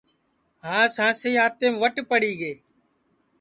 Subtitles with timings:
[0.63, 2.53] ہانٚس ہانٚسی آنٚتینٚم وٹ پڑی گے